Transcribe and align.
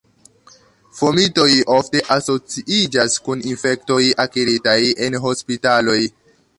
Fomitoj 0.99 1.45
ofte 1.75 2.01
asociiĝas 2.17 3.21
kun 3.29 3.47
infektoj 3.53 4.01
akiritaj 4.27 4.79
en 5.09 5.23
hospitaloj. 5.29 6.01